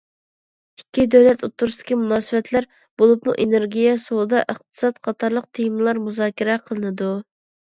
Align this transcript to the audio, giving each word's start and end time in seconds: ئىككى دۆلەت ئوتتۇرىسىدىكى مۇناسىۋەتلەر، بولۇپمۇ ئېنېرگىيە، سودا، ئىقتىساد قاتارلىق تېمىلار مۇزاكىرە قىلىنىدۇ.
ئىككى 0.79 1.03
دۆلەت 1.15 1.43
ئوتتۇرىسىدىكى 1.47 1.97
مۇناسىۋەتلەر، 2.03 2.67
بولۇپمۇ 3.03 3.35
ئېنېرگىيە، 3.45 3.93
سودا، 4.07 4.41
ئىقتىساد 4.55 4.99
قاتارلىق 5.11 5.47
تېمىلار 5.61 6.03
مۇزاكىرە 6.09 6.59
قىلىنىدۇ. 6.71 7.13